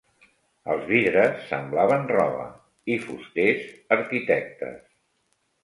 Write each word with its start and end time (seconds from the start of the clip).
Els 0.75 0.87
vidres 0.91 1.43
semblaven 1.49 2.09
roba 2.15 2.47
i 2.95 2.97
fusters 3.05 3.71
arquitectes 3.99 4.85